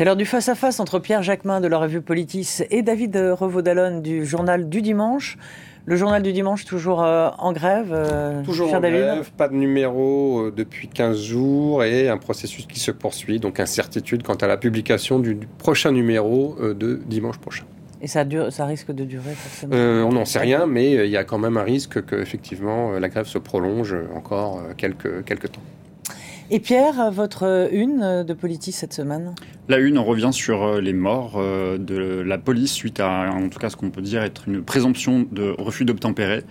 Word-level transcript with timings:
C'est 0.00 0.06
l'heure 0.06 0.16
du 0.16 0.24
face-à-face 0.24 0.80
entre 0.80 0.98
Pierre 0.98 1.22
Jacquemin 1.22 1.60
de 1.60 1.68
la 1.68 1.76
revue 1.76 2.00
Politis 2.00 2.62
et 2.70 2.80
David 2.80 3.14
Revaud-Dallon 3.16 4.00
du 4.00 4.24
journal 4.24 4.70
du 4.70 4.80
dimanche. 4.80 5.36
Le 5.84 5.94
journal 5.94 6.22
du 6.22 6.32
dimanche 6.32 6.64
toujours 6.64 7.02
euh, 7.02 7.28
en 7.36 7.52
grève 7.52 7.90
euh, 7.92 8.42
Toujours 8.42 8.72
en 8.72 8.80
grève, 8.80 9.30
pas 9.36 9.48
de 9.48 9.54
numéro 9.56 10.46
euh, 10.46 10.54
depuis 10.56 10.88
15 10.88 11.20
jours 11.20 11.84
et 11.84 12.08
un 12.08 12.16
processus 12.16 12.64
qui 12.64 12.80
se 12.80 12.90
poursuit, 12.90 13.40
donc 13.40 13.60
incertitude 13.60 14.22
quant 14.22 14.36
à 14.36 14.46
la 14.46 14.56
publication 14.56 15.18
du 15.18 15.36
prochain 15.58 15.92
numéro 15.92 16.56
de 16.58 16.98
dimanche 17.04 17.36
prochain. 17.36 17.64
Et 18.00 18.06
ça, 18.06 18.24
dure, 18.24 18.50
ça 18.50 18.64
risque 18.64 18.92
de 18.92 19.04
durer 19.04 19.34
forcément 19.34 19.76
On 19.76 20.12
n'en 20.12 20.24
sait 20.24 20.38
rien, 20.38 20.64
mais 20.64 20.92
il 20.92 21.10
y 21.10 21.18
a 21.18 21.24
quand 21.24 21.36
même 21.36 21.58
un 21.58 21.62
risque 21.62 22.02
que 22.06 22.16
effectivement 22.16 22.92
la 22.92 23.10
grève 23.10 23.26
se 23.26 23.36
prolonge 23.36 23.94
encore 24.16 24.62
quelques, 24.78 25.26
quelques 25.26 25.52
temps. 25.52 25.60
Et 26.52 26.58
Pierre, 26.58 27.12
votre 27.12 27.68
une 27.70 28.24
de 28.24 28.34
politique 28.34 28.74
cette 28.74 28.92
semaine? 28.92 29.36
La 29.68 29.78
une, 29.78 29.98
on 29.98 30.04
revient 30.04 30.30
sur 30.32 30.64
euh, 30.64 30.80
les 30.80 30.92
morts 30.92 31.34
euh, 31.36 31.78
de 31.78 32.22
la 32.22 32.38
police 32.38 32.72
suite 32.72 32.98
à, 32.98 33.30
en 33.30 33.48
tout 33.48 33.60
cas, 33.60 33.70
ce 33.70 33.76
qu'on 33.76 33.90
peut 33.90 34.02
dire 34.02 34.24
être 34.24 34.48
une 34.48 34.64
présomption 34.64 35.28
de 35.30 35.54
refus 35.56 35.84
d'obtempérer. 35.84 36.42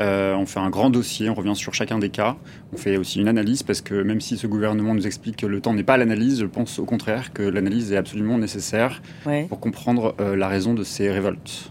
Euh, 0.00 0.34
on 0.34 0.46
fait 0.46 0.58
un 0.58 0.68
grand 0.68 0.90
dossier, 0.90 1.30
on 1.30 1.34
revient 1.34 1.54
sur 1.54 1.74
chacun 1.74 2.00
des 2.00 2.08
cas. 2.08 2.34
On 2.72 2.76
fait 2.76 2.96
aussi 2.96 3.20
une 3.20 3.28
analyse 3.28 3.62
parce 3.62 3.82
que 3.82 3.94
même 3.94 4.20
si 4.20 4.36
ce 4.36 4.48
gouvernement 4.48 4.94
nous 4.94 5.06
explique 5.06 5.36
que 5.36 5.46
le 5.46 5.60
temps 5.60 5.74
n'est 5.74 5.84
pas 5.84 5.96
l'analyse, 5.96 6.40
je 6.40 6.46
pense 6.46 6.80
au 6.80 6.84
contraire 6.84 7.32
que 7.32 7.44
l'analyse 7.44 7.92
est 7.92 7.96
absolument 7.96 8.38
nécessaire 8.38 9.00
pour 9.48 9.60
comprendre 9.60 10.16
la 10.18 10.48
raison 10.48 10.74
de 10.74 10.82
ces 10.82 11.08
révoltes. 11.08 11.70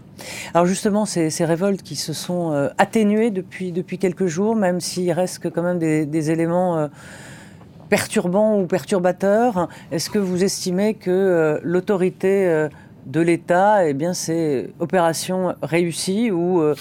Alors 0.54 0.64
justement, 0.64 1.04
ces, 1.04 1.28
révoltes 1.44 1.82
qui 1.82 1.94
se 1.94 2.14
sont 2.14 2.70
atténuées 2.78 3.30
depuis, 3.30 3.70
depuis 3.70 3.98
quelques 3.98 4.26
jours, 4.26 4.56
même 4.56 4.80
s'il 4.80 5.12
reste 5.12 5.50
quand 5.50 5.62
même 5.62 5.78
des, 5.78 6.30
éléments 6.30 6.88
perturbant 7.88 8.58
ou 8.58 8.66
perturbateur 8.66 9.68
Est-ce 9.92 10.10
que 10.10 10.18
vous 10.18 10.44
estimez 10.44 10.94
que 10.94 11.10
euh, 11.10 11.58
l'autorité 11.62 12.46
euh, 12.46 12.68
de 13.06 13.20
l'État, 13.20 13.88
eh 13.88 13.94
bien, 13.94 14.12
c'est 14.12 14.70
opération 14.80 15.54
réussie 15.62 16.30
ou 16.30 16.60
euh, 16.60 16.74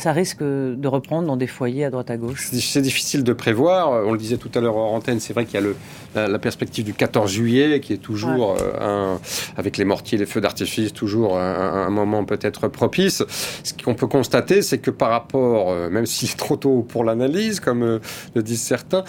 ça 0.00 0.12
risque 0.12 0.42
de 0.42 0.88
reprendre 0.88 1.26
dans 1.26 1.36
des 1.36 1.46
foyers 1.46 1.84
à 1.84 1.90
droite 1.90 2.10
à 2.10 2.16
gauche 2.16 2.48
C'est 2.50 2.80
difficile 2.80 3.22
de 3.22 3.32
prévoir. 3.32 3.90
On 4.06 4.12
le 4.12 4.18
disait 4.18 4.38
tout 4.38 4.50
à 4.54 4.60
l'heure 4.60 4.76
en 4.76 4.96
antenne, 4.96 5.20
c'est 5.20 5.34
vrai 5.34 5.44
qu'il 5.44 5.54
y 5.54 5.58
a 5.58 5.60
le, 5.60 5.76
la, 6.14 6.38
perspective 6.38 6.84
du 6.84 6.94
14 6.94 7.30
juillet 7.30 7.80
qui 7.80 7.92
est 7.92 7.98
toujours, 7.98 8.56
euh, 8.58 8.72
un, 8.80 9.20
avec 9.56 9.76
les 9.76 9.84
mortiers, 9.84 10.18
les 10.18 10.26
feux 10.26 10.40
d'artifice, 10.40 10.92
toujours 10.92 11.38
un, 11.38 11.90
moment 11.90 12.24
peut-être 12.24 12.68
propice. 12.68 13.22
Ce 13.62 13.72
qu'on 13.74 13.94
peut 13.94 14.06
constater, 14.06 14.62
c'est 14.62 14.78
que 14.78 14.90
par 14.90 15.10
rapport, 15.10 15.70
euh, 15.70 15.90
même 15.90 16.06
si 16.06 16.26
c'est 16.26 16.36
trop 16.36 16.56
tôt 16.56 16.84
pour 16.88 17.04
l'analyse, 17.04 17.60
comme 17.60 17.82
euh, 17.82 17.98
le 18.34 18.42
disent 18.42 18.62
certains, 18.62 19.04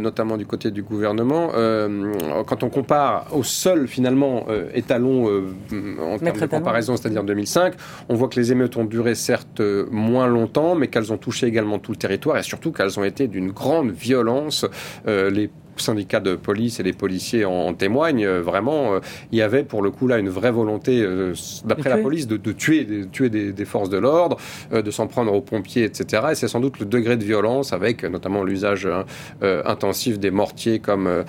notamment 0.00 0.36
du 0.36 0.46
côté 0.46 0.70
du 0.70 0.82
gouvernement, 0.82 1.50
quand 2.46 2.62
on 2.62 2.68
compare 2.68 3.26
au 3.32 3.42
seul 3.42 3.88
finalement 3.88 4.46
étalon 4.74 5.26
en 5.26 6.18
termes 6.18 6.38
de 6.38 6.46
comparaison, 6.46 6.96
c'est-à-dire 6.96 7.24
2005, 7.24 7.74
on 8.08 8.14
voit 8.14 8.28
que 8.28 8.38
les 8.38 8.52
émeutes 8.52 8.76
ont 8.76 8.84
duré 8.84 9.14
certes 9.14 9.55
moins 9.90 10.26
longtemps, 10.26 10.74
mais 10.74 10.88
qu'elles 10.88 11.12
ont 11.12 11.18
touché 11.18 11.46
également 11.46 11.78
tout 11.78 11.92
le 11.92 11.96
territoire 11.96 12.38
et 12.38 12.42
surtout 12.42 12.72
qu'elles 12.72 12.98
ont 12.98 13.04
été 13.04 13.28
d'une 13.28 13.50
grande 13.50 13.90
violence. 13.90 14.66
Euh, 15.06 15.30
syndicats 15.80 16.20
de 16.20 16.34
police 16.34 16.80
et 16.80 16.82
les 16.82 16.92
policiers 16.92 17.44
en, 17.44 17.72
témoignent. 17.74 18.24
Euh, 18.24 18.42
vraiment, 18.42 18.94
euh, 18.94 19.00
il 19.32 19.38
y 19.38 19.42
avait 19.42 19.62
pour 19.62 19.82
le 19.82 19.90
coup 19.90 20.06
là 20.06 20.18
une 20.18 20.28
vraie 20.28 20.50
volonté, 20.50 21.04
d'après 21.64 21.90
la 21.90 21.98
police, 21.98 22.26
de, 22.26 22.36
tuer, 22.52 22.84
de 22.84 23.04
tuer 23.04 23.28
des, 23.30 23.64
forces 23.64 23.90
de 23.90 23.98
l'ordre, 23.98 24.36
de 24.72 24.90
s'en 24.90 25.06
prendre 25.06 25.32
aux 25.32 25.40
pompiers, 25.40 25.84
etc. 25.84 26.22
Et 26.32 26.34
c'est 26.34 26.48
sans 26.48 26.60
doute 26.60 26.78
le 26.78 26.86
degré 26.86 27.16
de 27.16 27.24
violence, 27.24 27.72
avec 27.72 28.04
notamment 28.04 28.44
l'usage 28.44 28.86
hein, 28.86 29.04
intensif 29.64 30.18
des 30.18 30.30
mortiers 30.30 30.78
comme, 30.78 31.24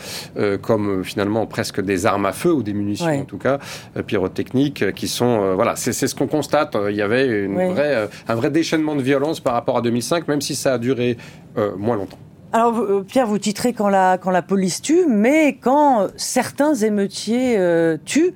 comme 0.62 1.04
finalement 1.04 1.46
presque 1.46 1.82
des 1.82 2.06
armes 2.06 2.26
à 2.26 2.32
feu 2.32 2.54
ou 2.54 2.64
des 2.64 2.74
munitions 2.74 3.08
en 3.08 3.26
tout 3.26 3.38
cas 3.38 3.60
pyrotechniques, 4.06 4.94
qui 4.94 5.08
sont 5.08 5.56
voilà, 5.56 5.76
c'est 5.76 5.94
ce 5.94 6.16
qu'on 6.16 6.28
constate. 6.28 6.78
Il 6.90 6.96
y 6.96 7.02
avait 7.02 7.28
une 7.28 7.72
vraie 7.72 8.08
un 8.28 8.36
vrai 8.36 8.52
déchaînement 8.52 8.96
de 8.96 9.02
violence 9.02 9.40
par 9.40 9.54
rapport 9.54 9.78
à 9.78 9.82
2005, 9.82 10.28
même 10.28 10.42
si 10.42 10.56
ça 10.56 10.74
a 10.74 10.78
duré 10.78 11.18
euh, 11.58 11.72
moins 11.78 11.96
longtemps. 11.96 12.20
Alors, 12.54 12.80
euh, 12.80 13.06
Pierre, 13.08 13.28
vous 13.28 13.40
titrez 13.40 13.74
quand 13.74 13.90
la, 13.90 14.18
police 14.48 14.82
tue, 14.82 15.06
mais 15.08 15.58
quand 15.58 16.08
certains 16.16 16.74
émeutiers 16.76 17.58
euh, 17.58 17.98
tuent, 18.06 18.34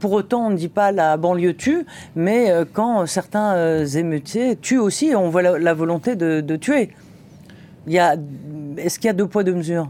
pour 0.00 0.12
autant, 0.12 0.46
on 0.46 0.50
ne 0.50 0.56
dit 0.56 0.68
pas 0.68 0.92
la 0.92 1.16
banlieue 1.16 1.54
tue, 1.54 1.86
mais 2.16 2.52
quand 2.72 3.06
certains 3.06 3.84
émeutiers 3.84 4.56
tuent 4.56 4.78
aussi, 4.78 5.14
on 5.14 5.28
voit 5.28 5.42
la, 5.42 5.74
volonté 5.74 6.16
de 6.16 6.56
tuer. 6.56 6.90
Est-ce 7.86 8.98
qu'il 8.98 9.06
y 9.06 9.10
a 9.10 9.12
deux 9.12 9.26
poids, 9.26 9.44
deux 9.44 9.54
mesures? 9.54 9.88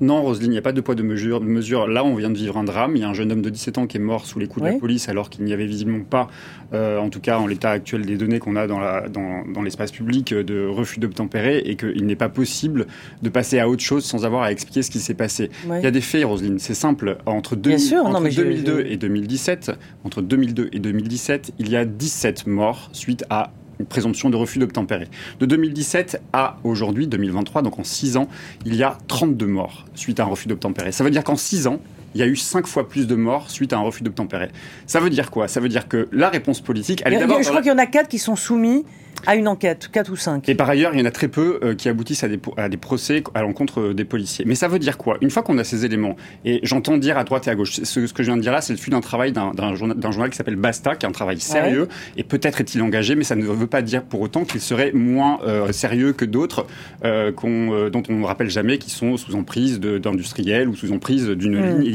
Non, 0.00 0.22
Roselyne, 0.22 0.50
il 0.50 0.52
n'y 0.52 0.58
a 0.58 0.62
pas 0.62 0.72
de 0.72 0.80
poids 0.80 0.94
de 0.94 1.02
mesure, 1.02 1.42
mesure. 1.42 1.86
Là, 1.86 2.04
on 2.04 2.14
vient 2.14 2.30
de 2.30 2.36
vivre 2.36 2.56
un 2.56 2.64
drame. 2.64 2.96
Il 2.96 3.02
y 3.02 3.04
a 3.04 3.08
un 3.08 3.12
jeune 3.12 3.30
homme 3.32 3.42
de 3.42 3.50
17 3.50 3.76
ans 3.76 3.86
qui 3.86 3.98
est 3.98 4.00
mort 4.00 4.24
sous 4.24 4.38
les 4.38 4.46
coups 4.46 4.64
de 4.64 4.72
la 4.72 4.78
police, 4.78 5.10
alors 5.10 5.28
qu'il 5.28 5.44
n'y 5.44 5.52
avait 5.52 5.66
visiblement 5.66 6.04
pas, 6.04 6.28
euh, 6.72 6.98
en 6.98 7.10
tout 7.10 7.20
cas 7.20 7.38
en 7.38 7.46
l'état 7.46 7.70
actuel 7.70 8.06
des 8.06 8.16
données 8.16 8.38
qu'on 8.38 8.56
a 8.56 8.66
dans, 8.66 8.80
dans, 9.10 9.62
l'espace 9.62 9.92
public, 9.92 10.32
euh, 10.32 10.42
de 10.42 10.66
refus 10.66 11.00
d'obtempérer, 11.00 11.58
et 11.58 11.76
qu'il 11.76 12.06
n'est 12.06 12.16
pas 12.16 12.30
possible 12.30 12.86
de 13.22 13.28
passer 13.28 13.58
à 13.58 13.68
autre 13.68 13.82
chose 13.82 14.04
sans 14.04 14.24
avoir 14.24 14.42
à 14.42 14.52
expliquer 14.52 14.82
ce 14.82 14.90
qui 14.90 15.00
s'est 15.00 15.14
passé. 15.14 15.50
Il 15.66 15.82
y 15.82 15.86
a 15.86 15.90
des 15.90 16.00
faits, 16.00 16.24
Roselyne, 16.24 16.58
c'est 16.58 16.74
simple. 16.74 17.18
Entre, 17.26 17.54
2002 17.56 18.86
et 18.86 18.96
2017, 18.96 19.72
entre 20.04 20.22
2002 20.22 20.70
et 20.72 20.78
2017, 20.78 21.52
il 21.58 21.68
y 21.68 21.76
a 21.76 21.84
17 21.84 22.46
morts 22.46 22.88
suite 22.92 23.24
à 23.28 23.52
présomption 23.84 24.30
de 24.30 24.36
refus 24.36 24.58
d'obtempérer. 24.58 25.08
De 25.38 25.46
2017 25.46 26.22
à 26.32 26.58
aujourd'hui, 26.64 27.06
2023, 27.06 27.62
donc 27.62 27.78
en 27.78 27.84
6 27.84 28.16
ans, 28.16 28.28
il 28.64 28.74
y 28.74 28.82
a 28.82 28.98
32 29.08 29.46
morts 29.46 29.86
suite 29.94 30.20
à 30.20 30.24
un 30.24 30.26
refus 30.26 30.48
d'obtempérer. 30.48 30.92
Ça 30.92 31.04
veut 31.04 31.10
dire 31.10 31.24
qu'en 31.24 31.36
6 31.36 31.66
ans, 31.66 31.80
il 32.14 32.20
y 32.20 32.24
a 32.24 32.26
eu 32.26 32.36
5 32.36 32.66
fois 32.66 32.88
plus 32.88 33.06
de 33.06 33.14
morts 33.14 33.50
suite 33.50 33.72
à 33.72 33.76
un 33.76 33.82
refus 33.82 34.02
d'obtempérer. 34.02 34.48
Ça 34.86 35.00
veut 35.00 35.10
dire 35.10 35.30
quoi? 35.30 35.48
Ça 35.48 35.60
veut 35.60 35.68
dire 35.68 35.88
que 35.88 36.08
la 36.12 36.28
réponse 36.28 36.60
politique, 36.60 37.02
elle 37.04 37.14
est 37.14 37.18
d'abord... 37.18 37.42
Je 37.42 37.48
crois 37.48 37.62
qu'il 37.62 37.70
y 37.70 37.74
en 37.74 37.78
a 37.78 37.86
4 37.86 38.08
qui 38.08 38.18
sont 38.18 38.36
soumis 38.36 38.84
à 39.26 39.36
une 39.36 39.48
enquête, 39.48 39.88
4 39.92 40.10
ou 40.10 40.16
5. 40.16 40.48
Et 40.48 40.54
par 40.54 40.68
ailleurs, 40.68 40.94
il 40.94 41.00
y 41.00 41.02
en 41.02 41.06
a 41.06 41.10
très 41.10 41.28
peu 41.28 41.60
euh, 41.62 41.74
qui 41.74 41.88
aboutissent 41.88 42.24
à 42.24 42.28
des, 42.28 42.38
à 42.56 42.68
des 42.68 42.76
procès 42.76 43.22
à 43.34 43.42
l'encontre 43.42 43.80
euh, 43.80 43.94
des 43.94 44.04
policiers. 44.04 44.44
Mais 44.46 44.54
ça 44.54 44.68
veut 44.68 44.78
dire 44.78 44.96
quoi? 44.96 45.18
Une 45.20 45.30
fois 45.30 45.42
qu'on 45.42 45.58
a 45.58 45.64
ces 45.64 45.84
éléments, 45.84 46.16
et 46.44 46.60
j'entends 46.62 46.96
dire 46.96 47.18
à 47.18 47.24
droite 47.24 47.46
et 47.46 47.50
à 47.50 47.54
gauche, 47.54 47.80
ce, 47.82 48.00
que 48.00 48.22
je 48.22 48.28
viens 48.28 48.36
de 48.36 48.42
dire 48.42 48.52
là, 48.52 48.60
c'est 48.60 48.72
le 48.72 48.78
fruit 48.78 48.90
d'un 48.90 49.00
travail 49.00 49.32
d'un 49.32 49.74
journal, 49.74 49.96
journal, 50.00 50.30
qui 50.30 50.36
s'appelle 50.36 50.56
Basta, 50.56 50.96
qui 50.96 51.06
est 51.06 51.08
un 51.08 51.12
travail 51.12 51.40
sérieux, 51.40 51.88
et 52.16 52.24
peut-être 52.24 52.60
est-il 52.60 52.82
engagé, 52.82 53.14
mais 53.14 53.24
ça 53.24 53.36
ne 53.36 53.44
veut 53.44 53.66
pas 53.66 53.82
dire 53.82 54.02
pour 54.02 54.20
autant 54.20 54.44
qu'il 54.44 54.60
serait 54.60 54.92
moins 54.92 55.38
euh, 55.44 55.72
sérieux 55.72 56.12
que 56.12 56.24
d'autres 56.24 56.66
dont 57.02 58.02
on 58.08 58.14
ne 58.14 58.24
rappelle 58.24 58.50
jamais 58.50 58.78
qui 58.78 58.90
sont 58.90 59.16
sous 59.16 59.34
emprise 59.34 59.80
d'industriels 59.80 60.68
ou 60.68 60.74
sous 60.74 60.92
emprise 60.92 61.28
d'une 61.28 61.58
hmm. 61.58 61.80
ligne 61.80 61.90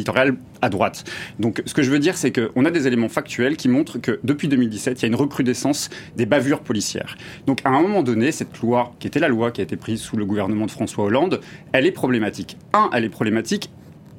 à 0.62 0.70
droite. 0.70 1.04
Donc 1.40 1.62
ce 1.66 1.74
que 1.74 1.84
je 1.84 1.92
veux 1.92 2.00
dire, 2.00 2.18
c'est 2.18 2.32
qu'on 2.32 2.66
a 2.66 2.72
des 2.72 2.88
éléments 2.88 3.10
factuels 3.10 3.58
qui 3.58 3.70
montrent 3.70 3.98
que 3.98 4.20
depuis 4.24 4.48
2017, 4.48 5.00
il 5.00 5.02
y 5.04 5.06
a 5.06 5.08
une 5.08 5.16
recrudescence 5.16 5.90
des 6.16 6.26
bavures 6.26 6.62
policières. 6.62 7.18
Donc 7.48 7.60
à 7.64 7.70
un 7.70 7.82
moment 7.82 8.04
donné, 8.04 8.32
cette 8.32 8.60
loi, 8.60 8.94
qui 9.00 9.08
était 9.08 9.20
la 9.20 9.28
loi 9.28 9.52
qui 9.52 9.62
a 9.62 9.64
été 9.64 9.76
prise 9.76 10.02
sous 10.02 10.18
le 10.18 10.26
gouvernement 10.26 10.66
de 10.66 10.72
François 10.72 11.06
Hollande, 11.06 11.42
elle 11.72 11.86
est 11.86 11.92
problématique. 11.92 12.58
Un, 12.74 12.90
elle 12.94 13.04
est 13.04 13.10
problématique 13.10 13.70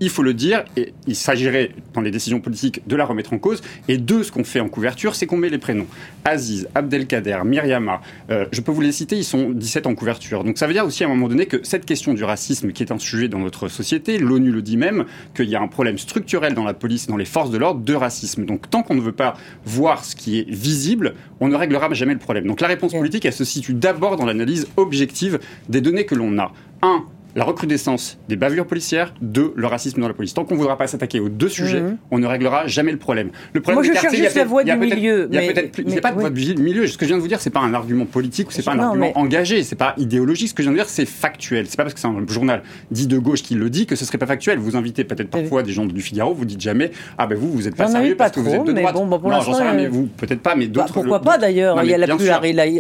il 0.00 0.10
faut 0.10 0.22
le 0.22 0.34
dire, 0.34 0.64
et 0.76 0.92
il 1.06 1.16
s'agirait, 1.16 1.70
dans 1.94 2.00
les 2.00 2.10
décisions 2.10 2.40
politiques, 2.40 2.86
de 2.86 2.96
la 2.96 3.04
remettre 3.04 3.32
en 3.32 3.38
cause. 3.38 3.62
Et 3.88 3.98
deux, 3.98 4.22
ce 4.22 4.32
qu'on 4.32 4.44
fait 4.44 4.60
en 4.60 4.68
couverture, 4.68 5.14
c'est 5.14 5.26
qu'on 5.26 5.36
met 5.36 5.48
les 5.48 5.58
prénoms. 5.58 5.86
Aziz, 6.24 6.68
Abdelkader, 6.74 7.38
Myriama, 7.44 8.00
euh, 8.30 8.46
je 8.52 8.60
peux 8.60 8.72
vous 8.72 8.80
les 8.80 8.92
citer, 8.92 9.16
ils 9.16 9.24
sont 9.24 9.50
17 9.50 9.86
en 9.86 9.94
couverture. 9.94 10.44
Donc 10.44 10.58
ça 10.58 10.66
veut 10.66 10.72
dire 10.72 10.84
aussi 10.84 11.04
à 11.04 11.06
un 11.06 11.10
moment 11.10 11.28
donné 11.28 11.46
que 11.46 11.58
cette 11.62 11.86
question 11.86 12.14
du 12.14 12.24
racisme, 12.24 12.72
qui 12.72 12.82
est 12.82 12.92
un 12.92 12.98
sujet 12.98 13.28
dans 13.28 13.38
notre 13.38 13.68
société, 13.68 14.18
l'ONU 14.18 14.50
le 14.50 14.62
dit 14.62 14.76
même, 14.76 15.06
qu'il 15.34 15.48
y 15.48 15.56
a 15.56 15.60
un 15.60 15.68
problème 15.68 15.98
structurel 15.98 16.54
dans 16.54 16.64
la 16.64 16.74
police, 16.74 17.06
dans 17.06 17.16
les 17.16 17.24
forces 17.24 17.50
de 17.50 17.58
l'ordre, 17.58 17.80
de 17.80 17.94
racisme. 17.94 18.44
Donc 18.44 18.68
tant 18.68 18.82
qu'on 18.82 18.94
ne 18.94 19.00
veut 19.00 19.12
pas 19.12 19.34
voir 19.64 20.04
ce 20.04 20.16
qui 20.16 20.40
est 20.40 20.50
visible, 20.50 21.14
on 21.40 21.48
ne 21.48 21.56
réglera 21.56 21.92
jamais 21.94 22.14
le 22.14 22.18
problème. 22.18 22.46
Donc 22.46 22.60
la 22.60 22.68
réponse 22.68 22.92
politique, 22.92 23.24
elle 23.24 23.32
se 23.32 23.44
situe 23.44 23.74
d'abord 23.74 24.16
dans 24.16 24.26
l'analyse 24.26 24.68
objective 24.76 25.38
des 25.68 25.80
données 25.80 26.04
que 26.04 26.14
l'on 26.14 26.38
a. 26.38 26.52
Un, 26.82 27.04
la 27.36 27.44
recrudescence 27.44 28.19
des 28.28 28.36
bavures 28.36 28.66
policières, 28.66 29.12
deux, 29.20 29.52
le 29.55 29.66
racisme 29.66 30.00
dans 30.00 30.08
la 30.08 30.14
police. 30.14 30.32
Tant 30.32 30.44
qu'on 30.44 30.55
ne 30.55 30.58
voudra 30.58 30.78
pas 30.78 30.87
s'attaquer 30.87 31.20
aux 31.20 31.28
deux 31.28 31.50
sujets, 31.50 31.82
mhm. 31.82 31.99
on 32.11 32.19
ne 32.19 32.26
réglera 32.26 32.66
jamais 32.66 32.90
le 32.90 32.99
problème. 32.99 33.28
Le 33.52 33.61
problème 33.61 33.84
Moi, 33.84 33.94
je 33.94 34.00
cherche 34.00 34.16
juste 34.16 34.37
la 34.37 34.44
voie 34.46 34.64
du 34.64 34.75
milieu. 34.75 35.28
Il 35.31 35.38
n'y 35.38 35.99
a, 35.99 36.00
pas 36.00 36.12
de 36.12 36.19
voie 36.19 36.31
du 36.31 36.55
milieu. 36.56 36.87
Ce 36.87 36.96
que 36.96 37.05
je 37.05 37.08
viens 37.08 37.19
de 37.19 37.22
vous 37.22 37.28
dire, 37.28 37.40
c'est 37.40 37.50
pas 37.50 37.61
un 37.61 37.75
argument 37.75 38.06
politique, 38.06 38.49
c'est 38.50 38.64
pas 38.64 38.72
un 38.72 38.78
argument 38.78 39.16
engagé, 39.19 39.62
c'est 39.62 39.76
pas 39.76 39.94
idéologique. 39.99 40.49
Ce 40.49 40.55
que 40.55 40.62
je 40.62 40.69
viens 40.69 40.72
de 40.72 40.78
dire, 40.78 40.88
c'est 40.88 41.05
factuel. 41.05 41.66
C'est 41.69 41.76
pas 41.76 41.82
parce 41.82 41.94
que 41.94 42.00
c'est 42.00 42.06
un 42.06 42.26
journal 42.26 42.62
dit 42.90 43.06
de 43.06 43.19
gauche 43.19 43.43
qui 43.43 43.55
le 43.55 43.69
dit 43.69 43.84
que 43.84 43.96
ce 43.96 44.06
serait 44.06 44.19
pas 44.19 44.26
factuel. 44.26 44.58
Vous 44.58 44.76
invitez 44.76 45.05
peut-être 45.05 45.28
parfois 45.28 45.62
des 45.62 45.72
gens 45.72 45.84
du 45.84 46.00
Figaro, 46.00 46.32
vous 46.32 46.46
dites 46.46 46.61
jamais, 46.61 46.90
ah 47.19 47.26
ben 47.26 47.37
vous, 47.37 47.52
vous 47.52 47.69
êtes 47.69 47.76
pas 47.76 47.88
sérieux 47.88 48.16
parce 48.16 48.32
que 48.32 48.40
vous 48.40 48.55
êtes 48.55 48.64
de 48.64 48.72
droite. 48.72 48.94
Bon, 48.94 49.19
pour 49.19 49.28
non, 49.28 49.40
j'en 49.43 49.52
sais 49.52 49.62
rien, 49.62 49.75
mais 49.75 49.88
vous, 49.88 50.06
peut-être 50.06 50.40
pas, 50.40 50.55
mais 50.55 50.69
d'autres. 50.69 50.87
Bah, 50.87 50.93
pourquoi 50.94 51.20
pas 51.20 51.37
d'ailleurs 51.37 51.82
Il 51.82 51.90
y 51.90 51.94
a 51.94 51.99
la 51.99 52.06
plus, 52.16 52.31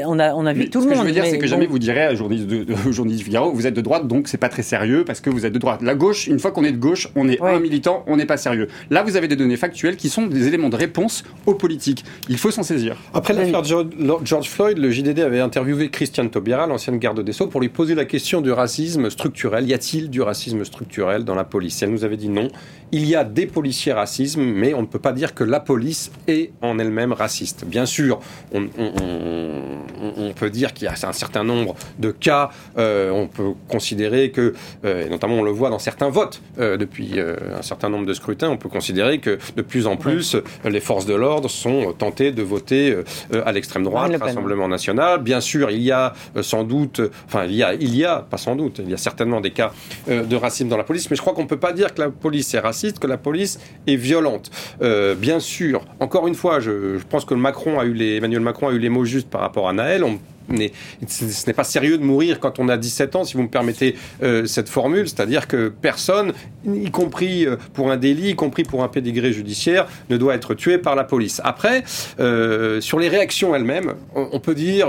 on 0.06 0.18
a, 0.46 0.52
vu 0.54 0.70
tout 0.70 0.80
le 0.80 0.86
monde. 0.86 0.94
Ce 0.94 1.00
que 1.00 1.02
je 1.02 1.06
veux 1.08 1.12
dire, 1.12 1.26
c'est 1.26 1.38
que 1.38 1.46
jamais 1.46 1.66
vous 1.66 1.78
direz 1.78 2.04
à 2.04 2.14
journaliste 2.14 2.48
du 2.48 3.24
Figaro, 3.24 3.52
vous 3.52 3.66
êtes 3.66 3.74
de 3.74 3.82
droite, 3.82 4.08
donc 4.08 4.28
c'est 4.28 4.38
pas 4.46 4.48
très 4.48 4.62
sérieux 4.62 5.04
parce 5.04 5.20
que 5.20 5.28
vous 5.28 5.44
êtes 5.44 5.52
de 5.52 5.58
droite. 5.58 5.82
La 5.82 5.96
gauche, 5.96 6.28
une 6.28 6.38
fois 6.38 6.52
qu'on 6.52 6.62
est 6.62 6.70
de 6.70 6.76
gauche, 6.76 7.08
on 7.16 7.28
est 7.28 7.40
un 7.42 7.58
militant, 7.58 8.04
on 8.06 8.16
n'est 8.16 8.26
pas 8.26 8.36
sérieux. 8.36 8.68
Là, 8.90 9.02
vous 9.02 9.16
avez 9.16 9.26
des 9.26 9.34
données 9.34 9.56
factuelles 9.56 9.96
qui 9.96 10.08
sont 10.08 10.26
des 10.26 10.46
éléments 10.46 10.68
de 10.68 10.76
réponse 10.76 11.24
aux 11.46 11.54
politiques. 11.54 12.04
Il 12.28 12.38
faut 12.38 12.52
s'en 12.52 12.62
saisir. 12.62 12.96
Après 13.12 13.34
l'affaire 13.34 13.64
George 13.64 14.48
Floyd, 14.48 14.78
le 14.78 14.88
JDD 14.90 15.18
avait 15.18 15.40
interviewé 15.40 15.88
Christiane 15.88 16.30
Taubira, 16.30 16.68
l'ancienne 16.68 16.98
garde 16.98 17.20
des 17.24 17.32
Sceaux, 17.32 17.48
pour 17.48 17.60
lui 17.60 17.68
poser 17.68 17.96
la 17.96 18.04
question 18.04 18.40
du 18.40 18.52
racisme 18.52 19.10
structurel. 19.10 19.66
Y 19.66 19.74
a-t-il 19.74 20.10
du 20.10 20.22
racisme 20.22 20.64
structurel 20.64 21.24
dans 21.24 21.34
la 21.34 21.44
police? 21.44 21.82
Elle 21.82 21.90
nous 21.90 22.04
avait 22.04 22.16
dit 22.16 22.28
non. 22.28 22.46
Il 22.92 23.04
y 23.06 23.16
a 23.16 23.24
des 23.24 23.46
policiers 23.46 23.92
racistes, 23.92 24.36
mais 24.36 24.72
on 24.72 24.82
ne 24.82 24.86
peut 24.86 25.00
pas 25.00 25.12
dire 25.12 25.34
que 25.34 25.42
la 25.42 25.58
police 25.58 26.12
est 26.28 26.52
en 26.62 26.78
elle-même 26.78 27.12
raciste. 27.12 27.64
Bien 27.64 27.84
sûr, 27.84 28.20
on, 28.52 28.68
peut 30.36 30.50
dire 30.50 30.72
qu'il 30.72 30.84
y 30.84 30.88
a 30.88 30.92
un 30.92 31.12
certain 31.12 31.44
nombre 31.44 31.74
de 31.98 32.10
cas, 32.10 32.50
euh, 32.78 33.10
on 33.10 33.26
peut 33.26 33.52
considérer 33.68 34.30
que, 34.30 34.54
euh, 34.84 35.06
et 35.06 35.08
notamment 35.08 35.36
on 35.36 35.42
le 35.42 35.50
voit 35.50 35.70
dans 35.70 35.78
certains 35.78 36.10
votes 36.10 36.42
euh, 36.58 36.76
depuis 36.76 37.18
un 37.18 37.62
certain 37.62 37.88
nombre 37.88 38.06
de 38.06 38.12
scrutins, 38.12 38.50
on 38.50 38.56
peut 38.56 38.68
considérer 38.68 39.18
que 39.18 39.38
de 39.56 39.62
plus 39.62 39.86
en 39.86 39.96
plus 39.96 40.36
les 40.64 40.80
forces 40.80 41.06
de 41.06 41.14
l'ordre 41.14 41.48
sont 41.48 41.92
tentées 41.96 42.32
de 42.32 42.42
voter 42.42 42.96
à 43.32 43.52
l'extrême 43.52 43.84
droite, 43.84 44.12
le 44.12 44.18
Rassemblement 44.18 44.68
national. 44.68 45.22
Bien 45.22 45.40
sûr, 45.40 45.70
il 45.70 45.82
y 45.82 45.90
a 45.90 46.12
sans 46.42 46.64
doute, 46.64 47.00
enfin 47.26 47.46
il 47.46 47.54
y 47.54 47.62
a, 47.62 47.74
il 47.74 47.96
y 47.96 48.04
a, 48.04 48.26
pas 48.28 48.36
sans 48.36 48.54
doute, 48.54 48.80
il 48.84 48.90
y 48.90 48.94
a 48.94 48.98
certainement 48.98 49.40
des 49.40 49.50
cas 49.50 49.72
de 50.08 50.36
racisme 50.36 50.68
dans 50.68 50.76
la 50.76 50.84
police, 50.84 51.10
mais 51.10 51.16
je 51.16 51.22
crois 51.22 51.32
qu'on 51.32 51.42
ne 51.42 51.48
peut 51.48 51.56
pas 51.56 51.72
dire 51.72 51.94
que 51.94 52.00
la 52.00 52.10
police 52.10 52.52
est 52.54 52.60
raciste 52.60 52.75
que 53.00 53.06
la 53.06 53.16
police 53.16 53.58
est 53.86 53.96
violente. 53.96 54.50
Euh, 54.82 55.14
bien 55.14 55.40
sûr, 55.40 55.84
encore 56.00 56.26
une 56.28 56.34
fois, 56.34 56.60
je, 56.60 56.98
pense 57.08 57.24
que 57.24 57.34
Macron 57.34 57.78
a 57.78 57.84
eu 57.84 57.94
les, 57.94 58.16
Emmanuel 58.16 58.40
Macron 58.40 58.68
a 58.68 58.72
eu 58.72 58.78
les 58.78 58.88
mots 58.88 59.04
justes 59.04 59.28
par 59.28 59.40
rapport 59.40 59.68
à 59.68 59.72
Naël. 59.72 60.04
On 60.04 60.18
ce 61.08 61.46
n'est 61.46 61.52
pas 61.52 61.64
sérieux 61.64 61.98
de 61.98 62.04
mourir 62.04 62.40
quand 62.40 62.58
on 62.58 62.68
a 62.68 62.76
17 62.76 63.16
ans, 63.16 63.24
si 63.24 63.34
vous 63.34 63.42
me 63.42 63.48
permettez 63.48 63.96
euh, 64.22 64.46
cette 64.46 64.68
formule, 64.68 65.08
c'est-à-dire 65.08 65.48
que 65.48 65.68
personne, 65.68 66.32
y 66.64 66.90
compris 66.90 67.46
euh, 67.46 67.56
pour 67.74 67.90
un 67.90 67.96
délit, 67.96 68.30
y 68.30 68.36
compris 68.36 68.62
pour 68.62 68.82
un 68.82 68.88
pédigré 68.88 69.32
judiciaire, 69.32 69.86
ne 70.10 70.16
doit 70.16 70.34
être 70.34 70.54
tué 70.54 70.78
par 70.78 70.94
la 70.94 71.04
police. 71.04 71.40
Après, 71.44 71.84
euh, 72.20 72.80
sur 72.80 72.98
les 72.98 73.08
réactions 73.08 73.54
elles-mêmes, 73.54 73.94
on, 74.14 74.40
peut 74.40 74.54
dire, 74.54 74.88